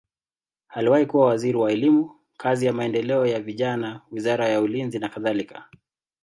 [0.69, 5.69] Aliwahi kuwa waziri wa elimu, kazi na maendeleo ya vijana, wizara ya ulinzi nakadhalika.